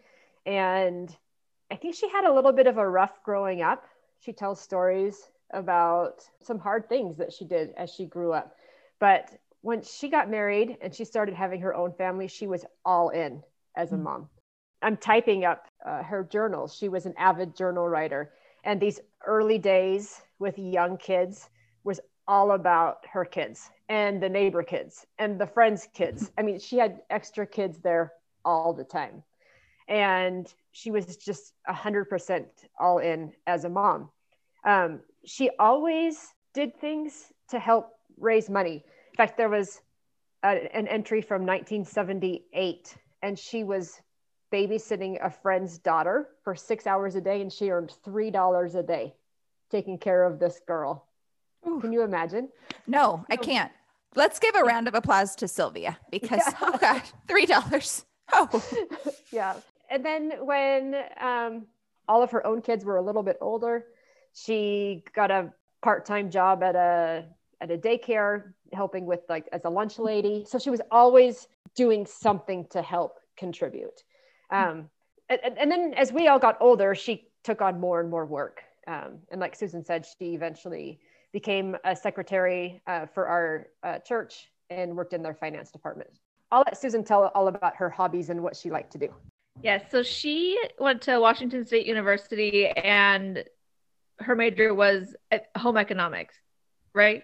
[0.46, 1.16] And
[1.72, 3.86] I think she had a little bit of a rough growing up.
[4.20, 8.56] She tells stories about some hard things that she did as she grew up.
[9.00, 9.30] But
[9.62, 13.44] when she got married and she started having her own family, she was all in
[13.76, 14.04] as a mm-hmm.
[14.04, 14.30] mom.
[14.82, 16.76] I'm typing up uh, her journals.
[16.76, 18.32] She was an avid journal writer.
[18.64, 21.50] And these early days with young kids
[21.84, 26.32] was all about her kids and the neighbor kids and the friends' kids.
[26.38, 28.14] I mean, she had extra kids there
[28.46, 29.24] all the time.
[29.90, 32.46] And she was just 100%
[32.80, 34.10] all in as a mom.
[34.64, 39.82] Um, she always did things to help raise money In fact, there was
[40.44, 44.00] a, an entry from 1978, and she was
[44.52, 48.84] babysitting a friend's daughter for six hours a day, and she earned three dollars a
[48.84, 49.14] day
[49.70, 51.06] taking care of this girl.
[51.68, 51.80] Ooh.
[51.80, 52.50] Can you imagine?
[52.88, 53.72] No, I can't.
[54.16, 56.54] Let's give a round of applause to Sylvia because yeah.
[56.62, 58.06] oh god, three dollars.
[58.32, 58.64] Oh,
[59.32, 59.56] yeah.
[59.90, 61.66] And then when um,
[62.08, 63.86] all of her own kids were a little bit older,
[64.34, 67.26] she got a part-time job at a
[67.62, 70.46] at a daycare helping with like as a lunch lady.
[70.48, 74.04] So she was always doing something to help contribute.
[74.50, 74.90] Um,
[75.30, 78.64] and, and, then as we all got older she took on more and more work.
[78.88, 81.00] Um, and like susan said she eventually
[81.32, 86.10] became a secretary uh, for our uh, church and worked in their finance department.
[86.52, 89.14] I'll let susan tell all about her hobbies and what she liked to do
[89.62, 93.44] yes yeah, so she went to washington state university and
[94.20, 96.36] her major was uh, home economics
[96.94, 97.24] right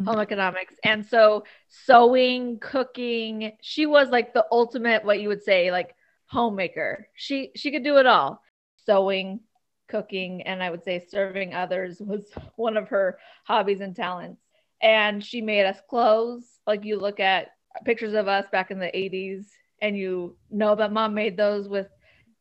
[0.00, 0.08] mm-hmm.
[0.08, 0.74] home economics.
[0.84, 5.94] And so sewing, cooking, she was like the ultimate what you would say like
[6.26, 7.08] homemaker.
[7.14, 8.42] She she could do it all.
[8.86, 9.40] Sewing,
[9.88, 14.40] cooking, and I would say serving others was one of her hobbies and talents.
[14.82, 16.44] And she made us clothes.
[16.66, 17.48] Like you look at
[17.84, 19.46] pictures of us back in the 80s
[19.80, 21.88] and you know that mom made those with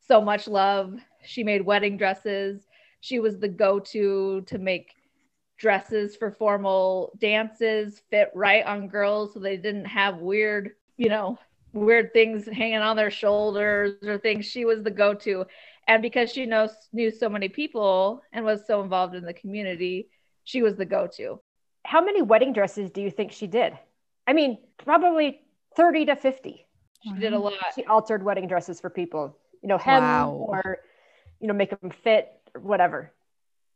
[0.08, 0.96] so much love.
[1.24, 2.68] She made wedding dresses.
[3.02, 4.94] She was the go-to to make
[5.58, 11.38] dresses for formal dances fit right on girls so they didn't have weird, you know,
[11.74, 14.46] weird things hanging on their shoulders or things.
[14.46, 15.46] She was the go to.
[15.88, 20.10] And because she knows knew so many people and was so involved in the community,
[20.44, 21.40] she was the go to.
[21.86, 23.74] How many wedding dresses do you think she did?
[24.28, 25.42] I mean, probably
[25.76, 26.66] 30 to 50.
[27.04, 27.54] She did a lot.
[27.76, 30.32] She altered wedding dresses for people, you know, hem wow.
[30.32, 30.80] or,
[31.40, 33.12] you know, make them fit or whatever.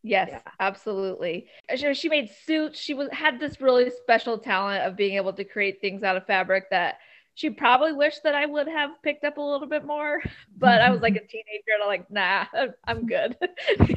[0.04, 0.42] Yes, yeah.
[0.60, 1.48] absolutely.
[1.76, 2.78] She, she made suits.
[2.78, 6.26] She was had this really special talent of being able to create things out of
[6.26, 6.98] fabric that
[7.36, 10.22] she probably wished that I would have picked up a little bit more.
[10.56, 12.46] But I was like a teenager and I'm like, nah,
[12.86, 13.36] I'm good,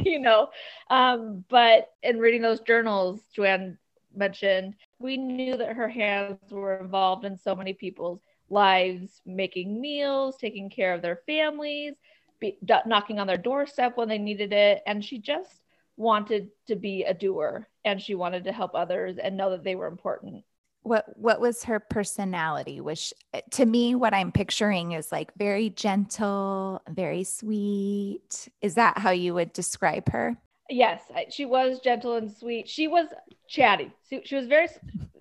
[0.00, 0.48] you know.
[0.90, 3.78] Um, but in reading those journals, Joanne
[4.14, 10.36] mentioned, we knew that her hands were involved in so many people's lives, making meals,
[10.38, 11.94] taking care of their families,
[12.40, 14.82] be, knocking on their doorstep when they needed it.
[14.86, 15.62] And she just
[15.96, 19.74] wanted to be a doer and she wanted to help others and know that they
[19.74, 20.44] were important.
[20.82, 22.80] what what was her personality?
[22.80, 28.48] Which eh, to me what I'm picturing is like very gentle, very sweet.
[28.62, 30.36] Is that how you would describe her?
[30.68, 31.00] Yes,
[31.30, 32.68] she was gentle and sweet.
[32.68, 33.06] She was
[33.48, 33.92] chatty.
[34.24, 34.68] She was very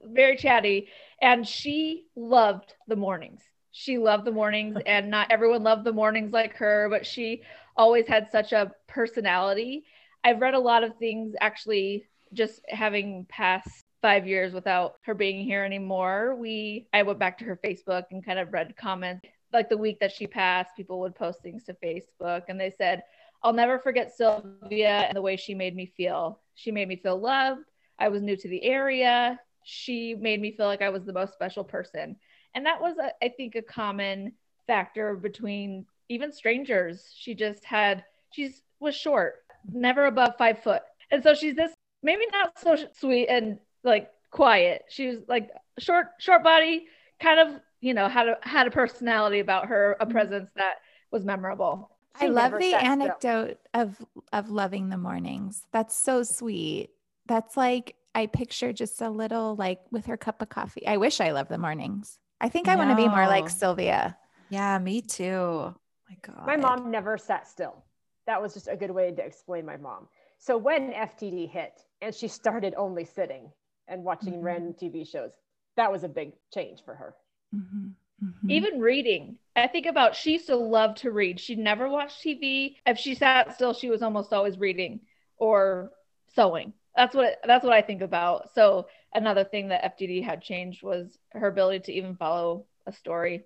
[0.03, 0.87] very chatty
[1.21, 3.41] and she loved the mornings.
[3.71, 7.41] She loved the mornings and not everyone loved the mornings like her, but she
[7.75, 9.85] always had such a personality.
[10.23, 15.43] I've read a lot of things actually just having passed five years without her being
[15.43, 19.25] here anymore, we I went back to her Facebook and kind of read comments.
[19.51, 23.01] Like the week that she passed, people would post things to Facebook and they said,
[23.45, 26.39] I'll never forget Sylvia and the way she made me feel.
[26.55, 27.61] She made me feel loved.
[27.99, 29.39] I was new to the area.
[29.63, 32.15] She made me feel like I was the most special person.
[32.55, 34.33] And that was, a, I think, a common
[34.65, 37.13] factor between even strangers.
[37.15, 39.35] She just had, she's was short,
[39.71, 40.81] never above five foot.
[41.11, 44.85] And so she's this maybe not so sweet and like quiet.
[44.89, 46.87] She was like short, short body,
[47.19, 50.13] kind of, you know, had a had a personality about her, a mm-hmm.
[50.13, 50.77] presence that
[51.11, 51.94] was memorable.
[52.19, 53.81] She I love the anecdote still.
[53.81, 55.63] of of loving the mornings.
[55.71, 56.91] That's so sweet.
[57.27, 60.87] That's like I picture just a little like with her cup of coffee.
[60.87, 62.19] I wish I loved the mornings.
[62.39, 62.85] I think I no.
[62.85, 64.17] want to be more like Sylvia.
[64.49, 65.73] Yeah, me too.
[66.09, 66.45] My God.
[66.45, 67.83] My mom never sat still.
[68.27, 70.07] That was just a good way to explain my mom.
[70.37, 73.49] So when FTD hit and she started only sitting,
[73.87, 74.43] and watching mm-hmm.
[74.43, 75.31] random TV shows.
[75.77, 77.15] That was a big change for her.
[77.55, 77.87] Mm-hmm.
[78.25, 78.51] Mm-hmm.
[78.51, 79.37] Even reading.
[79.55, 81.39] I think about she used to love to read.
[81.39, 82.75] She never watched TV.
[82.85, 85.01] If she sat still, she was almost always reading
[85.37, 85.91] or
[86.35, 86.73] sewing.
[86.95, 88.53] That's what that's what I think about.
[88.53, 93.45] So another thing that FTD had changed was her ability to even follow a story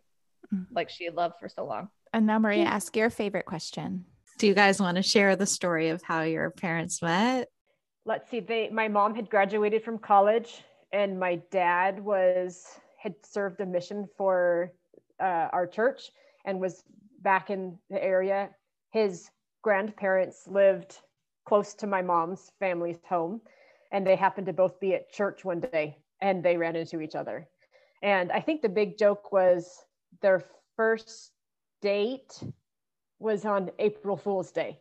[0.54, 0.74] mm-hmm.
[0.74, 1.90] like she had loved for so long.
[2.14, 4.06] And now Maria, ask your favorite question.
[4.40, 7.50] Do you guys want to share the story of how your parents met?
[8.10, 12.66] let's see they my mom had graduated from college and my dad was
[12.98, 14.74] had served a mission for
[15.20, 16.12] uh, our church
[16.46, 16.84] and was
[17.22, 18.50] back in the area
[18.92, 19.30] his
[19.62, 20.98] grandparents lived
[21.46, 23.42] close to my mom's family's home
[23.92, 27.16] and they happened to both be at church one day and they ran into each
[27.16, 27.48] other
[28.02, 29.84] and i think the big joke was
[30.22, 30.44] their
[30.76, 31.32] first
[31.82, 32.42] date
[33.20, 34.80] was on april fool's day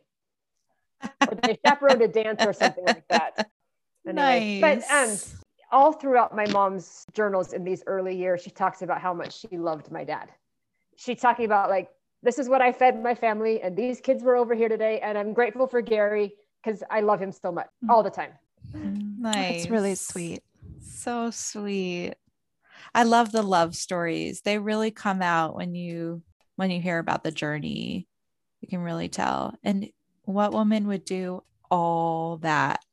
[1.27, 3.49] or they chaperoned a dance or something like that.
[4.07, 4.85] Anyway, nice.
[4.87, 5.38] But um,
[5.71, 9.57] all throughout my mom's journals in these early years, she talks about how much she
[9.57, 10.31] loved my dad.
[10.95, 11.89] She's talking about like,
[12.21, 15.17] this is what I fed my family, and these kids were over here today, and
[15.17, 18.31] I'm grateful for Gary because I love him so much all the time.
[18.73, 19.21] Mm-hmm.
[19.21, 19.63] Nice.
[19.63, 20.43] It's really sweet.
[20.81, 22.15] So sweet.
[22.93, 24.41] I love the love stories.
[24.41, 26.23] They really come out when you
[26.55, 28.07] when you hear about the journey.
[28.61, 29.55] You can really tell.
[29.63, 29.89] And
[30.23, 32.83] what woman would do all that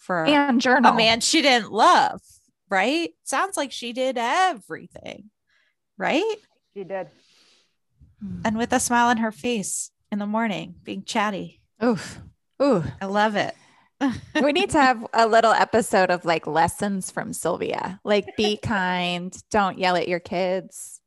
[0.00, 0.92] for and journal.
[0.92, 2.20] a man she didn't love?
[2.68, 3.10] Right?
[3.24, 5.30] Sounds like she did everything.
[5.96, 6.36] Right?
[6.74, 7.08] She did.
[8.20, 8.40] Hmm.
[8.44, 11.60] And with a smile on her face in the morning, being chatty.
[11.82, 12.20] Oof.
[12.62, 12.82] Ooh.
[13.00, 13.54] I love it.
[14.42, 18.00] we need to have a little episode of like lessons from Sylvia.
[18.02, 21.00] Like be kind, don't yell at your kids,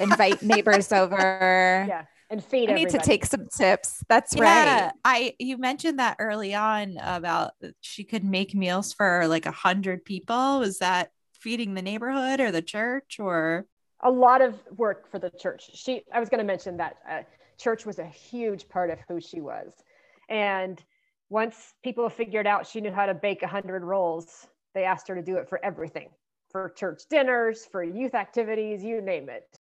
[0.00, 1.86] invite neighbors over.
[1.88, 2.70] Yeah and feed.
[2.70, 2.98] I need everybody.
[2.98, 4.02] to take some tips.
[4.08, 4.92] That's yeah, right.
[5.04, 10.04] I you mentioned that early on about she could make meals for like a hundred
[10.04, 10.60] people.
[10.60, 13.66] Was that feeding the neighborhood or the church or?
[14.02, 15.70] A lot of work for the church.
[15.74, 17.20] She, I was going to mention that uh,
[17.58, 19.72] church was a huge part of who she was,
[20.30, 20.82] and
[21.28, 25.14] once people figured out she knew how to bake a hundred rolls, they asked her
[25.14, 26.08] to do it for everything,
[26.50, 29.59] for church dinners, for youth activities, you name it.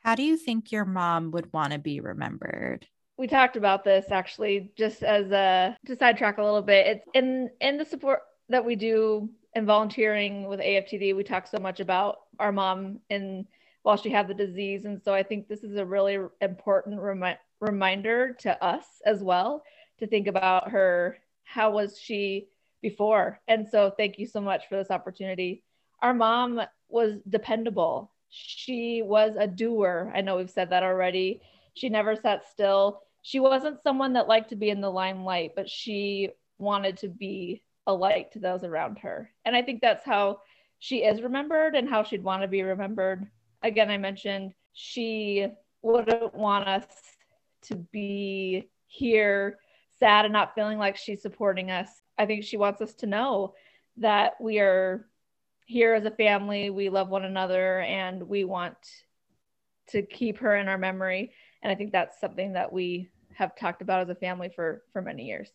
[0.00, 2.86] How do you think your mom would want to be remembered?
[3.16, 6.86] We talked about this actually, just as a to sidetrack a little bit.
[6.86, 11.14] It's in in the support that we do in volunteering with AFTD.
[11.14, 13.46] We talk so much about our mom and
[13.82, 17.38] while she had the disease, and so I think this is a really important remi-
[17.60, 19.62] reminder to us as well
[19.98, 21.18] to think about her.
[21.44, 22.48] How was she
[22.80, 23.40] before?
[23.48, 25.62] And so, thank you so much for this opportunity.
[26.00, 30.10] Our mom was dependable she was a doer.
[30.14, 31.42] I know we've said that already.
[31.74, 33.02] She never sat still.
[33.22, 37.62] She wasn't someone that liked to be in the limelight, but she wanted to be
[37.86, 39.30] a light to those around her.
[39.44, 40.40] And I think that's how
[40.78, 43.26] she is remembered and how she'd want to be remembered.
[43.62, 45.48] Again, I mentioned she
[45.82, 46.86] wouldn't want us
[47.62, 49.58] to be here
[49.98, 51.88] sad and not feeling like she's supporting us.
[52.16, 53.54] I think she wants us to know
[53.98, 55.06] that we are
[55.70, 56.68] here as a family.
[56.68, 58.76] We love one another and we want
[59.90, 61.32] to keep her in our memory.
[61.62, 65.00] And I think that's something that we have talked about as a family for for
[65.00, 65.48] many years.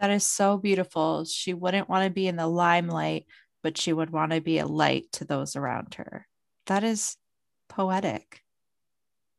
[0.00, 1.24] That is so beautiful.
[1.24, 3.26] She wouldn't want to be in the limelight,
[3.62, 6.28] but she would want to be a light to those around her.
[6.66, 7.16] That is
[7.68, 8.42] poetic.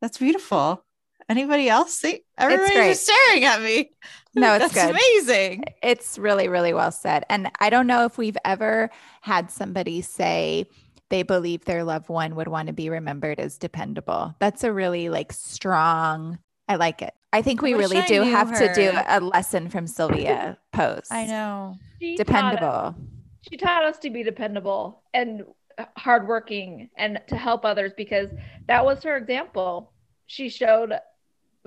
[0.01, 0.83] That's beautiful.
[1.29, 2.21] Anybody else see?
[2.37, 3.91] Everybody's just staring at me.
[4.35, 4.95] No, it's That's good.
[4.95, 5.63] amazing.
[5.81, 7.25] It's really, really well said.
[7.29, 8.89] And I don't know if we've ever
[9.21, 10.65] had somebody say
[11.09, 14.35] they believe their loved one would want to be remembered as dependable.
[14.39, 17.13] That's a really like strong, I like it.
[17.31, 19.87] I think we I wish really I do knew have to do a lesson from
[19.87, 21.11] Sylvia Post.
[21.11, 21.75] I know.
[22.01, 22.95] She taught Dependable.
[23.49, 25.43] she taught us to be dependable and
[25.97, 28.27] hardworking and to help others because
[28.67, 29.91] that was her example.
[30.27, 30.93] She showed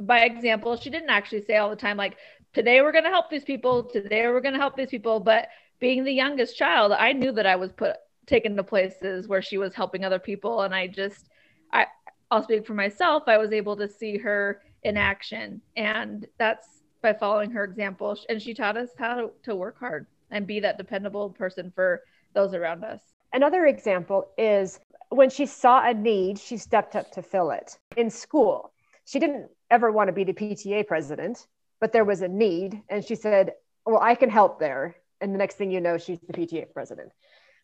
[0.01, 0.76] by example.
[0.76, 2.16] She didn't actually say all the time, like,
[2.53, 5.20] today we're going to help these people, today we're going to help these people.
[5.20, 9.42] But being the youngest child, I knew that I was put taken to places where
[9.42, 10.62] she was helping other people.
[10.62, 11.28] And I just,
[11.72, 11.86] I,
[12.30, 13.24] I'll speak for myself.
[13.26, 15.61] I was able to see her in action.
[15.76, 16.66] And that's
[17.03, 18.18] by following her example.
[18.28, 22.03] And she taught us how to, to work hard and be that dependable person for
[22.34, 23.01] those around us.
[23.32, 24.80] Another example is
[25.11, 28.72] when she saw a need, she stepped up to fill it in school.
[29.05, 31.46] She didn't ever want to be the PTA president,
[31.80, 32.82] but there was a need.
[32.88, 33.52] And she said,
[33.84, 34.96] Well, I can help there.
[35.20, 37.12] And the next thing you know, she's the PTA president.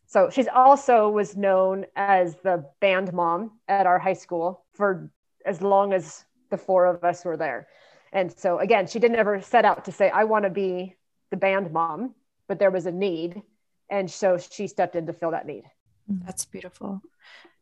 [0.06, 5.10] So she's also was known as the band mom at our high school for
[5.46, 7.68] as long as the four of us were there.
[8.12, 10.96] And so again, she didn't ever set out to say, I want to be
[11.30, 12.14] the band mom,
[12.46, 13.42] but there was a need.
[13.88, 15.64] And so she stepped in to fill that need.
[16.06, 17.02] That's beautiful.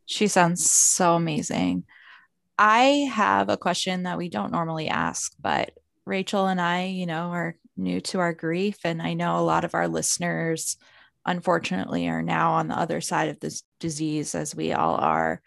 [0.06, 1.84] She sounds so amazing.
[2.62, 5.70] I have a question that we don't normally ask, but
[6.04, 8.76] Rachel and I, you know, are new to our grief.
[8.84, 10.76] And I know a lot of our listeners,
[11.24, 15.40] unfortunately, are now on the other side of this disease, as we all are.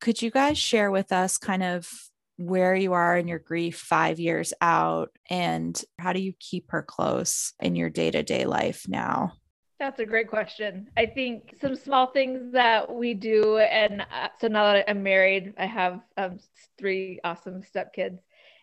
[0.00, 1.90] Could you guys share with us kind of
[2.36, 6.82] where you are in your grief five years out and how do you keep her
[6.82, 9.32] close in your day to day life now?
[9.78, 10.88] That's a great question.
[10.96, 15.52] I think some small things that we do, and uh, so now that I'm married,
[15.58, 16.38] I have um,
[16.78, 18.18] three awesome stepkids,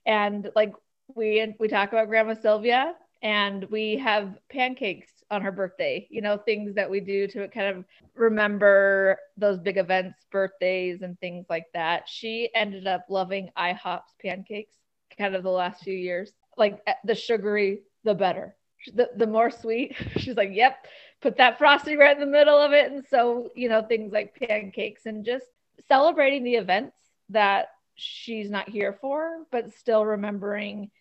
[0.08, 0.74] and like
[1.16, 6.08] we we talk about Grandma Sylvia, and we have pancakes on her birthday.
[6.10, 7.86] You know, things that we do to kind of
[8.16, 12.10] remember those big events, birthdays, and things like that.
[12.10, 14.76] She ended up loving IHOP's pancakes,
[15.20, 16.32] kind of the last few years.
[16.58, 18.56] Like eh, the sugary, the better
[18.94, 19.96] the, the more sweet.
[20.18, 20.86] She's like, yep,
[21.22, 22.92] put that frosting right in the middle of it.
[22.92, 25.46] And so, you know, things like pancakes and just
[25.88, 26.96] celebrating the events
[27.30, 30.92] that she's not here for, but still remembering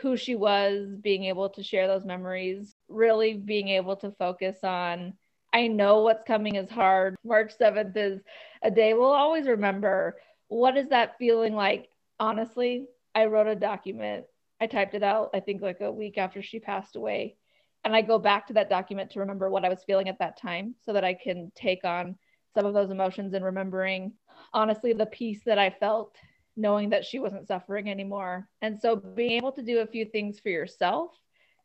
[0.00, 5.14] who she was, being able to share those memories, really being able to focus on.
[5.52, 7.16] I know what's coming is hard.
[7.24, 8.20] March 7th is
[8.62, 10.16] a day we'll always remember.
[10.48, 11.88] What is that feeling like?
[12.18, 14.24] Honestly, I wrote a document
[14.60, 17.36] I typed it out, I think like a week after she passed away.
[17.84, 20.38] And I go back to that document to remember what I was feeling at that
[20.38, 22.16] time so that I can take on
[22.54, 24.12] some of those emotions and remembering
[24.52, 26.16] honestly the peace that I felt
[26.56, 28.48] knowing that she wasn't suffering anymore.
[28.62, 31.10] And so being able to do a few things for yourself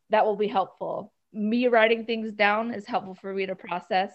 [0.09, 1.13] that will be helpful.
[1.31, 4.11] Me writing things down is helpful for me to process.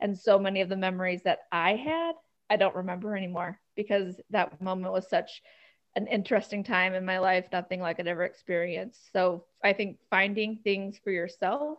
[0.00, 2.12] And so many of the memories that I had,
[2.50, 5.42] I don't remember anymore because that moment was such
[5.98, 9.12] an interesting time in my life, nothing like I'd ever experienced.
[9.12, 11.78] So I think finding things for yourself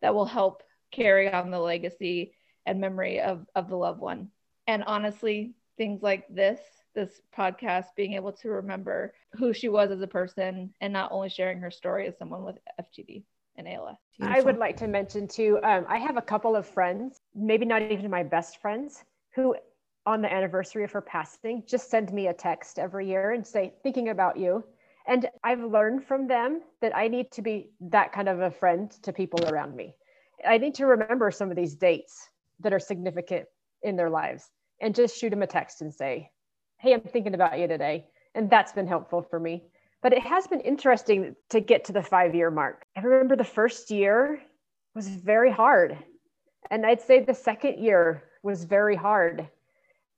[0.00, 0.62] that will help
[0.92, 2.32] carry on the legacy
[2.64, 4.28] and memory of, of the loved one.
[4.68, 6.60] And honestly, things like this,
[6.94, 11.28] this podcast, being able to remember who she was as a person and not only
[11.28, 13.24] sharing her story as someone with FTD
[13.56, 13.96] and ALS.
[14.22, 17.82] I would like to mention too, um, I have a couple of friends, maybe not
[17.82, 19.04] even my best friends,
[19.34, 19.56] who
[20.06, 23.74] on the anniversary of her passing just send me a text every year and say
[23.82, 24.64] thinking about you.
[25.06, 28.90] And i've learned from them that i need to be that kind of a friend
[29.02, 29.94] to people around me.
[30.46, 32.28] I need to remember some of these dates
[32.60, 33.46] that are significant
[33.82, 34.50] in their lives
[34.80, 36.30] and just shoot them a text and say
[36.78, 38.06] hey i'm thinking about you today.
[38.34, 39.64] And that's been helpful for me.
[40.02, 42.84] But it has been interesting to get to the five year mark.
[42.96, 44.42] I remember the first year
[44.94, 45.98] was very hard.
[46.70, 49.48] And i'd say the second year was very hard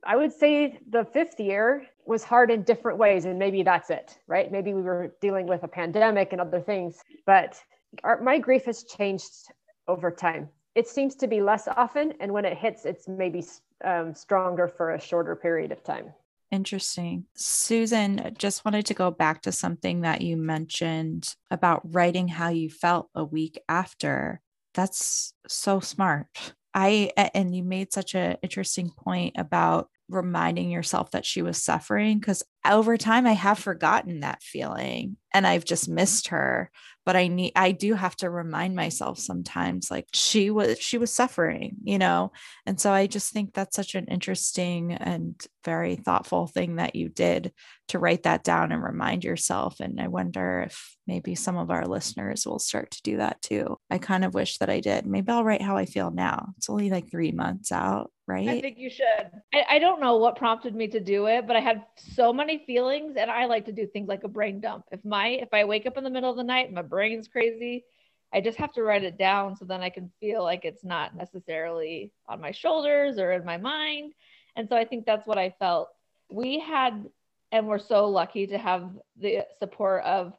[0.05, 4.19] I would say the fifth year was hard in different ways, and maybe that's it,
[4.27, 4.51] right?
[4.51, 7.61] Maybe we were dealing with a pandemic and other things, but
[8.05, 9.51] our, my grief has changed
[9.87, 10.49] over time.
[10.75, 13.45] It seems to be less often, and when it hits, it's maybe
[13.85, 16.13] um, stronger for a shorter period of time.
[16.51, 17.27] Interesting.
[17.35, 22.71] Susan, just wanted to go back to something that you mentioned about writing how you
[22.71, 24.41] felt a week after.
[24.73, 26.55] That's so smart.
[26.79, 32.19] I and you made such an interesting point about reminding yourself that she was suffering
[32.19, 36.71] because over time I have forgotten that feeling and I've just missed her
[37.05, 41.13] but I need I do have to remind myself sometimes like she was she was
[41.13, 42.33] suffering you know?
[42.67, 45.35] And so I just think that's such an interesting and
[45.65, 47.53] very thoughtful thing that you did
[47.89, 51.87] to write that down and remind yourself and I wonder if maybe some of our
[51.87, 53.79] listeners will start to do that too.
[53.91, 55.07] I kind of wish that I did.
[55.07, 56.53] Maybe I'll write how I feel now.
[56.57, 58.49] It's only like 3 months out right?
[58.49, 59.31] I think you should.
[59.55, 62.59] I, I, don't know what prompted me to do it, but I had so many
[62.66, 64.85] feelings and I like to do things like a brain dump.
[64.93, 67.85] If my if I wake up in the middle of the night, my brain's crazy,
[68.33, 71.16] I just have to write it down so then I can feel like it's not
[71.16, 74.12] necessarily on my shoulders or in my mind.
[74.55, 75.89] And so I think that's what I felt.
[76.31, 77.07] We had
[77.51, 80.35] and we're so lucky to have the support of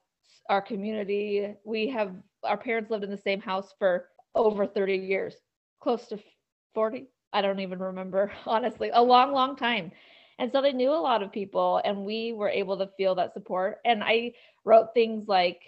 [0.47, 1.55] our community.
[1.63, 2.13] We have
[2.43, 5.35] our parents lived in the same house for over 30 years,
[5.81, 6.19] close to
[6.75, 9.91] 40 I don't even remember, honestly, a long, long time.
[10.39, 13.33] And so they knew a lot of people, and we were able to feel that
[13.33, 13.79] support.
[13.83, 15.61] And I wrote things like,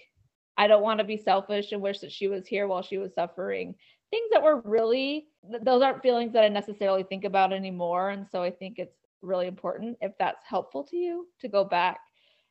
[0.58, 3.14] I don't want to be selfish and wish that she was here while she was
[3.14, 3.76] suffering.
[4.12, 5.28] Things that were really,
[5.64, 8.12] those aren't feelings that I necessarily think about anymore.
[8.12, 12.00] And so I think it's really important, if that's helpful to you, to go back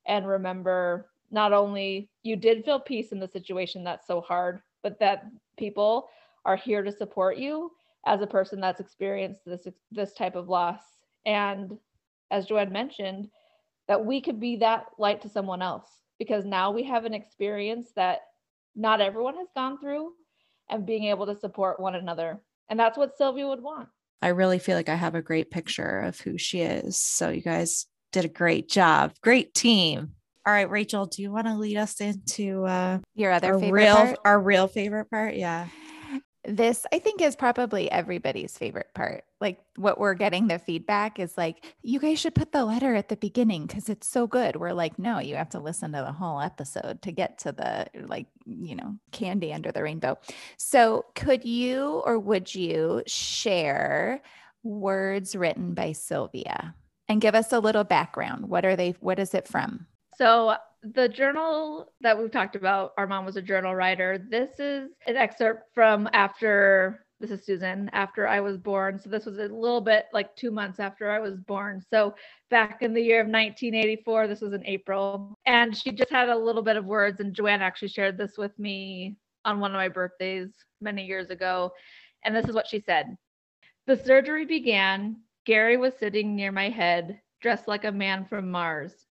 [0.06, 4.98] and remember not only you did feel peace in the situation that's so hard, but
[4.98, 6.08] that people
[6.44, 7.70] are here to support you
[8.06, 10.80] as a person that's experienced this this type of loss.
[11.26, 11.78] And
[12.30, 13.28] as joanne mentioned
[13.88, 15.88] that we could be that light to someone else
[16.18, 18.20] because now we have an experience that
[18.76, 20.12] not everyone has gone through
[20.68, 22.40] and being able to support one another.
[22.68, 23.88] And that's what sylvia would want.
[24.22, 26.98] I really feel like i have a great picture of who she is.
[26.98, 29.12] So you guys did a great job.
[29.22, 30.12] Great team.
[30.46, 34.18] All right rachel do you want to lead us into uh your other real part?
[34.24, 35.34] our real favorite part?
[35.34, 35.68] Yeah
[36.44, 41.38] this i think is probably everybody's favorite part like what we're getting the feedback is
[41.38, 44.56] like you guys should put the letter at the beginning because it's so good.
[44.56, 47.86] We're like no you have to listen to the whole episode to get to the
[48.06, 50.18] like you know candy under the rainbow.
[50.58, 54.22] So could you or would you share
[54.62, 56.74] words written by sylvia?
[57.08, 58.48] And give us a little background.
[58.48, 59.86] What are they what is it from?
[60.16, 64.24] So the journal that we've talked about, our mom was a journal writer.
[64.30, 68.98] This is an excerpt from after this is Susan, after I was born.
[68.98, 71.82] So this was a little bit like two months after I was born.
[71.90, 72.14] So
[72.48, 75.34] back in the year of 1984, this was in April.
[75.44, 77.20] And she just had a little bit of words.
[77.20, 80.48] And Joanne actually shared this with me on one of my birthdays
[80.80, 81.72] many years ago.
[82.24, 83.14] And this is what she said
[83.86, 85.16] The surgery began.
[85.44, 89.06] Gary was sitting near my head, dressed like a man from Mars.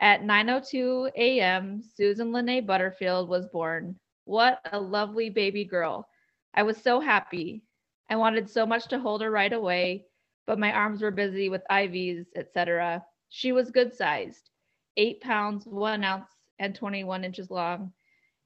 [0.00, 3.98] At 9:02 a.m., Susan Lene Butterfield was born.
[4.24, 6.08] What a lovely baby girl.
[6.52, 7.62] I was so happy.
[8.10, 10.06] I wanted so much to hold her right away,
[10.46, 13.04] but my arms were busy with IVs, etc.
[13.28, 14.50] She was good sized,
[14.96, 17.92] 8 pounds, 1 ounce, and 21 inches long.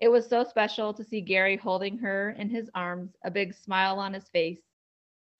[0.00, 3.98] It was so special to see Gary holding her in his arms, a big smile
[3.98, 4.60] on his face.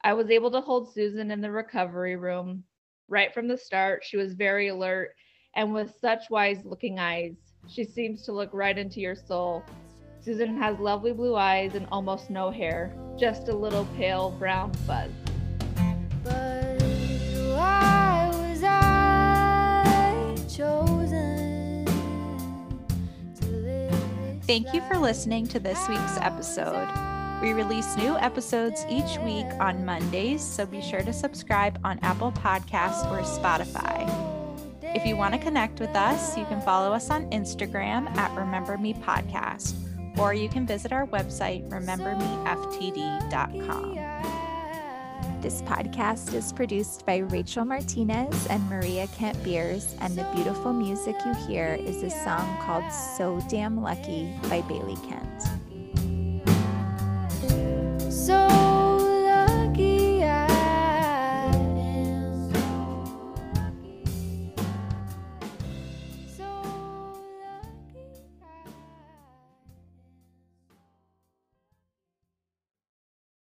[0.03, 2.65] I was able to hold Susan in the recovery room.
[3.09, 5.15] Right from the start, she was very alert
[5.59, 7.35] and with such wise looking eyes.
[7.67, 9.65] She seems to look right into your soul.
[10.21, 15.11] Susan has lovely blue eyes and almost no hair, just a little pale brown fuzz.
[24.47, 26.89] Thank you for listening to this week's episode.
[27.43, 32.33] We release new episodes each week on Mondays, so be sure to subscribe on Apple
[32.33, 34.38] Podcasts or Spotify.
[34.95, 38.77] If you want to connect with us, you can follow us on Instagram at Remember
[38.79, 39.75] Me Podcast,
[40.19, 43.95] or you can visit our website, remembermeftd.com.
[45.43, 51.15] This podcast is produced by Rachel Martinez and Maria Kent Beers, and the beautiful music
[51.25, 55.43] you hear is a song called So Damn Lucky by Bailey Kent.
[58.13, 58.58] So